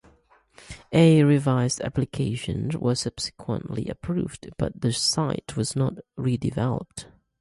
A 0.93 1.21
revised 1.21 1.79
application 1.81 2.71
was 2.79 3.01
subsequently 3.01 3.87
approved, 3.87 4.49
but 4.57 4.81
the 4.81 4.91
site 4.91 5.55
was 5.55 5.75
not 5.75 5.99
redeveloped. 6.17 7.05